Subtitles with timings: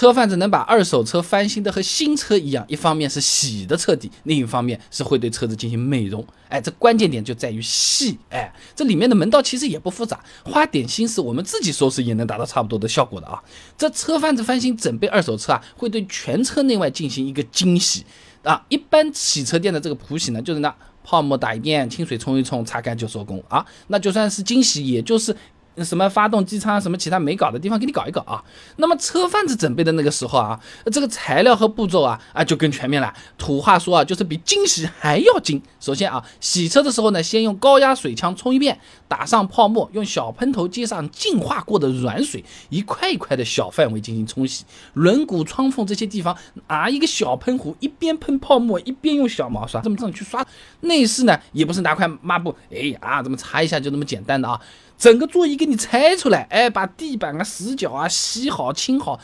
[0.00, 6.26] 车贩子能把二手车翻新的和新车一样，一方面是洗的彻底，另一方面是会对车子进行美容。
[6.48, 8.18] 哎，这关键点就在于细。
[8.30, 13.38] 哎，这里面的门道其实也不复杂，花点心思，我们自己收拾也能达到差不多的效果的啊。
[13.76, 18.06] 这车贩子翻新整备二手车啊，会对全车内外进行一个精洗
[18.42, 18.64] 啊。
[18.70, 20.74] 一般洗车店的这个普洗呢，就是那
[21.04, 23.66] 泡沫打一遍，清水冲一冲，擦干就收工啊。
[23.88, 25.36] 那就算是精洗，也就是。
[25.78, 28.42] 什么发动机舱什么其他没搞的地方给你搞一搞啊？
[28.76, 30.60] 那么车贩子准备的那个时候啊，
[30.92, 33.12] 这个材料和步骤啊啊就更全面了。
[33.38, 35.62] 土话说啊，就是比惊喜还要精。
[35.78, 38.78] 首先啊，洗车的时候呢，先用高压水枪冲一遍，
[39.08, 44.64] 打上泡沫，用小喷头接上净化过的软水，一块一块的小范围进行冲洗。
[44.92, 46.36] 轮毂、窗缝这些地方，
[46.68, 50.46] 拿一个小喷壶，一边喷泡沫，一边用小毛刷这么这么去刷。
[50.80, 54.60] 内饰呢，也不是拿块抹布，哎啊，这么擦一下就那么简单的啊。
[55.00, 59.18] 整个座椅给你拆出来，哎，把地板啊、死角啊洗好、清好，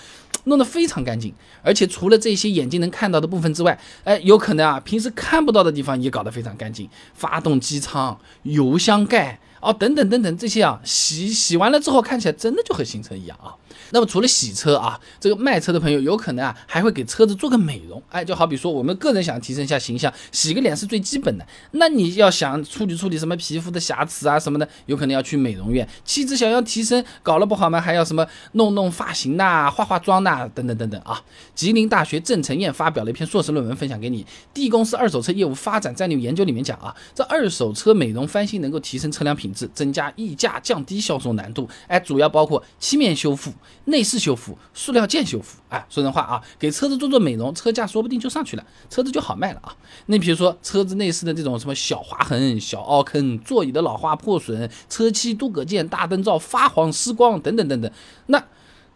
[0.44, 1.34] 弄得非常干净。
[1.62, 6.88] 而且除了这些眼睛能看到的部分之外，哎，有可能啊，平时看不到的地方也搞得非常干净。
[7.12, 9.38] 发动机舱、油箱盖。
[9.60, 13.52] 哦，等等等等，这些啊，洗洗完了之后，看起来真的就和新车一样啊。
[13.90, 18.02] 那么除了洗车啊，这个卖车的朋友有可能啊，还会给车子做个美容。
[18.10, 21.46] 哎，就好比说我们个人想提升一下形象，洗个脸是最基本的。
[21.72, 25.86] 那你要想处理处理什么皮肤的瑕疵啊什么的，有可能要去美容院。
[26.04, 27.80] 气质想要提升，搞了不好吗？
[27.80, 31.22] 还要什么弄弄发型呐，化化妆呐，等等等等啊。
[31.54, 34.26] 吉林大学郑成燕发表了一篇硕士论文，分享给你。
[34.52, 39.66] D 公司二手车业务发展战略研究里面讲啊，这二手车美容翻新能够提升车辆品质。
[39.74, 43.52] 增加溢价，降低销售难度，哎，主要包括漆面修复、
[43.86, 49.74] 内饰修复、塑料件修复，哎，说人话啊，给车子做做美容，车价说不定就上去了，车子就好卖了啊。
[50.06, 57.90] 那比如说车子内饰的这种什么小划痕、小凹坑、座椅的老化破损、车漆镀铬件、大灯罩发黄失光等等等等，
[58.26, 58.42] 那。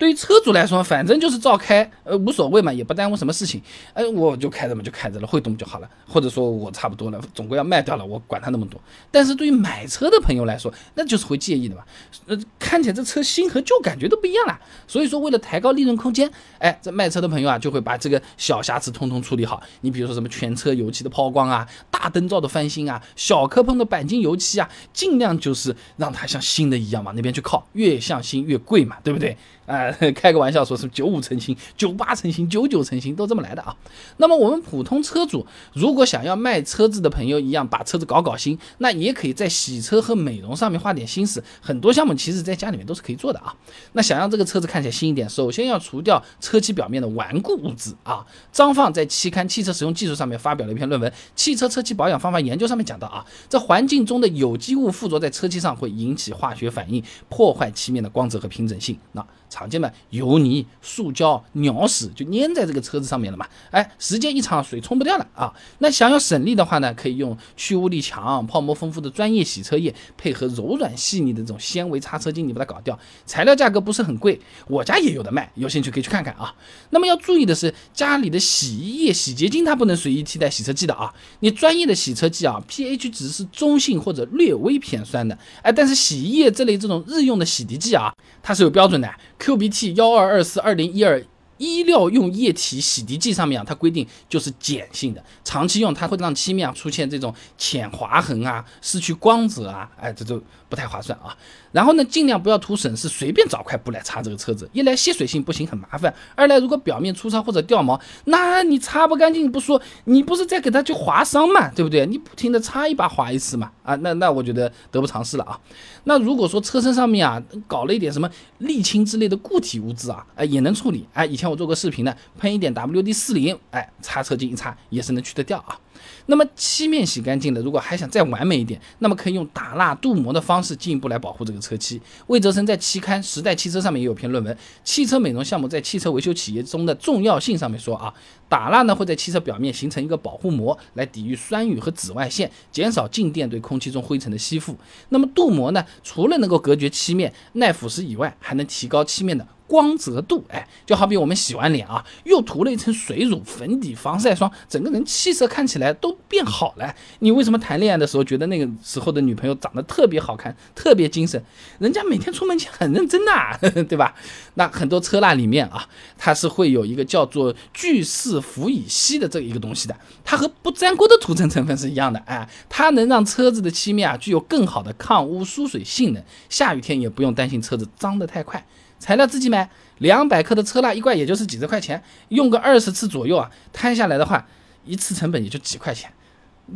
[0.01, 3.61] 对于车主来说，反正就是照开，呃，无所谓嘛，也不耽误什么事情，
[3.93, 5.91] 哎，我就开着嘛，就开着了，会动就好了。
[6.09, 8.81] 或者说我差不多了，总归要卖掉了，我管他那么多。
[9.11, 11.83] 但是对于买车的朋友来说，那就是会介意的嘛，
[12.29, 14.59] 呃，看起来这车新和旧感觉都不一样了。
[14.89, 19.63] 所以说，为了抬高利润空间，哎，这卖车的朋友啊，就会把这个小瑕疵通通处理好。
[19.83, 29.37] 你比如说什么全车油漆的抛光啊，大灯罩的翻新啊，小磕碰的钣金油漆啊，尽量就是让它像新的一样往那边去靠，越像新越贵嘛，对不对？
[29.67, 33.77] 啊， 开个玩笑，说是九五成新、九八成新、九九成新都这么来的啊。
[34.19, 41.43] 那么我们普通车主如果想要卖车子的朋友一样把车子搞搞新，那也可以在洗车和美容上面花点心思。
[41.61, 43.55] 很多项目其实在家里面都是可以做的啊。
[43.93, 48.27] 那想让这个车子看起来新一点，首先要除掉车漆表面的顽固物质啊。
[48.53, 58.99] 张放在期刊《汽车使用技术》上面发表了一篇论文，《汽车车漆保养方法研究》上面讲到啊，这环境中的有机物附着在车漆上会引起化学反应，破坏漆面的光泽和平整性。
[59.13, 63.47] 那常见的油泥、塑胶、鸟屎就粘在这个车子上面了嘛？
[63.71, 65.53] 哎，时间一长，水冲不掉了啊。
[65.81, 72.99] 那想要省力的话呢，可以用去污力强、泡沫丰富的专业洗车液，配合柔软细腻的这种纤维擦车巾，你把它搞掉。
[73.27, 76.55] 材料价格不是很贵，我家也有的卖，有兴趣可以去看看啊。
[76.91, 81.13] 那么要注意的是，家里的洗衣液、洗洁精它不能随意替代洗车剂的啊。
[81.41, 85.37] 你专业的洗车剂啊，pH 值是中性或者略微偏酸的。
[85.63, 89.11] 哎，但是洗衣液这类这种日用的洗涤剂啊，它是有标准的。
[89.41, 91.25] QBT 幺二二四二零一二
[91.57, 101.37] 医疗用液体洗涤剂上面啊，它规定就是碱性的，长期用它会让漆面出现这种浅划痕啊，失去光泽啊，哎，这就不太划算啊。
[101.73, 104.69] 然后呢，尽量不要图省事，随便找块布来擦这个车子。
[104.73, 112.07] 一来吸水性不行，很麻烦；二来如果表面粗糙或者掉毛，那你擦不干净不说，你不是在给它去划伤嘛，对不对？
[112.07, 115.61] 你不停的擦一把划一次嘛，啊，那那我觉得得不偿失了啊。
[116.05, 121.07] 那如果说车身上面啊搞了一点什么沥青之类的固体物质啊，哎也能处理。
[121.13, 125.79] 哎，以前我做过视频的，喷一点 WD 四零，哎，擦车巾一擦也是能去得掉啊。
[126.27, 132.01] 那么漆面洗干净了，如果还想再完美一点，那么可以用打蜡镀膜的方式进一步来保护这个车漆。
[132.29, 138.13] 魏哲生在期刊《时代汽车》上面也有篇论文，《汽车美容项目在汽车维修企业中的重要性》上面说啊，
[138.49, 144.77] 打蜡呢会在汽车表面形成一个保护膜，来抵御酸雨和紫外线，减少静电对空气中灰尘的吸附。
[145.09, 149.47] 那么镀膜呢，除了能够隔绝漆面、耐腐蚀以外，还能提高漆面的。
[149.71, 156.93] 光泽度，哎，就好比我们洗完脸啊，又涂了一层水乳、粉底、防晒霜，整个人气色看起来都变好了。
[157.21, 161.41] 你为什么谈恋爱的时候觉得那个时候的女朋友长得特别好看、特别精神？
[161.79, 163.57] 人家每天出门前很认真呐，
[163.89, 164.13] 对吧？
[164.55, 165.89] 那很多车蜡里面啊，
[166.19, 178.67] 它是会有一个叫做聚四氟乙烯的这一个东西的，它和不粘锅的涂层成分是一样的，哎，它能让车子的漆面啊具有更好的抗污疏水性能，下雨天也不用担心车子脏得太快。
[179.01, 179.69] 材料自己买，
[179.99, 184.47] 两百克的车蜡一罐也就是几十块钱，用个二十次左右啊，摊下来的话，
[184.85, 186.13] 一次成本也就几块钱。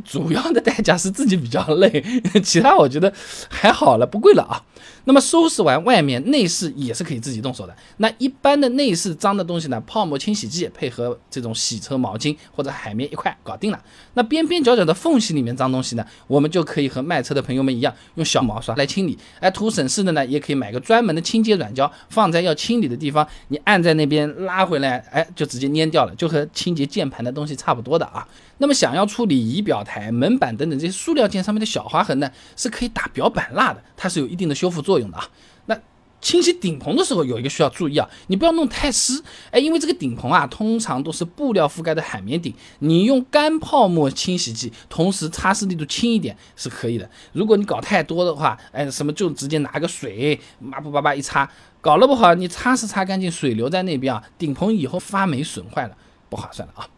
[0.05, 2.05] 主要的代价是自己比较累，
[2.43, 3.13] 其他我觉得
[3.49, 4.63] 还好了，不贵了啊。
[5.07, 7.77] 那么收拾完外面，内饰也是可以自己动手的。
[7.99, 13.79] 那一般的内饰脏的东西呢，泡沫清洗剂配合这种洗车毛巾或者海绵一块搞定了。
[14.15, 19.19] 那边边角角的缝隙里面脏东西呢，我们就可以和卖车的朋友们一样，用小毛刷来清理。
[19.41, 28.27] 哎，图省事的呢，也可以买个专门的清洁软胶，放在要清理的地方，你按在那边拉回来，哎，就直接粘掉了，就和清洁键盘的东西差不多的啊。
[28.65, 35.29] 那么想要处理仪表台、门板等等这些塑料件上面的小划痕呢，是可以打表板蜡的，它是有一定的修复作用的啊。
[35.67, 35.79] 那
[36.23, 47.11] 清洗顶棚的时候有一个需要注意啊，你不要弄太湿，哎，因为这个顶棚啊通常都是布料覆盖的海绵顶，你用干泡沫清洗剂，同时擦拭力度轻一点是可以的。
[47.35, 51.47] 如果你搞太多的话，哎，什么就直接拿个水抹布叭叭一擦，
[51.83, 55.95] 搞了不好你擦拭擦干净，水留在那边啊，顶棚以后发霉损坏了，
[56.31, 56.89] 不划算了啊。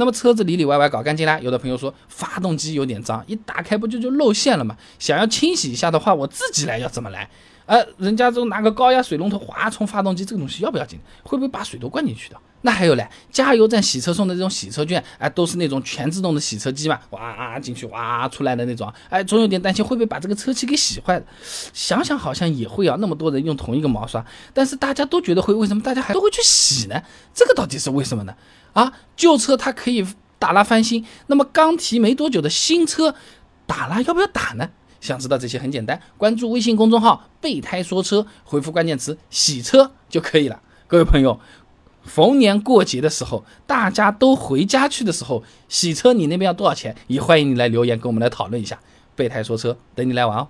[0.00, 1.38] 那么车子里里外外搞干净啦。
[1.40, 4.74] 有的朋友说发动机有点脏，一打开不就就露馅了吗？
[4.98, 7.28] 想要清洗一下的话，我自己来要怎么来？
[7.66, 10.98] 呃，人家都拿个高压水龙头哗冲发动机，这个东西要不要紧？
[11.22, 12.36] 会不会把水都灌进去的？
[12.62, 21.24] 那还有嘞，加油站洗车送的这种洗车券，哎，都是那种全自动的洗车机嘛，哇进去哇出来的那种，哎，总有点担心会不会把这个车漆给洗坏了。
[21.72, 27.00] 想想好像也会啊，那么多人用同一个毛刷，但是大家都觉得会，为什么大家还都会去洗呢？
[27.32, 28.34] 这个到底是为什么呢？
[28.72, 30.06] 啊，旧车它可以
[30.38, 33.14] 打蜡翻新，那么刚提没多久的新车，
[33.66, 34.70] 打蜡要不要打呢？
[35.00, 40.60] 想知道这些很简单，关注微信公众号“备胎说车”，回复关键词“洗车”就可以了。
[40.86, 41.40] 各位朋友，
[42.04, 46.94] 逢年过节的时候，大家都回家去的时候，洗车你那边要多少钱？
[47.06, 48.78] 也欢迎你来留言跟我们来讨论一下。
[49.16, 50.48] 备胎说车，等你来玩哦。